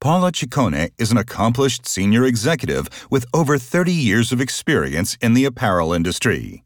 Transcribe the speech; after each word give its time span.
Paula 0.00 0.30
Ciccone 0.30 0.92
is 0.96 1.10
an 1.10 1.16
accomplished 1.16 1.84
senior 1.84 2.24
executive 2.24 2.88
with 3.10 3.26
over 3.34 3.58
30 3.58 3.92
years 3.92 4.30
of 4.30 4.40
experience 4.40 5.18
in 5.20 5.34
the 5.34 5.44
apparel 5.44 5.92
industry. 5.92 6.62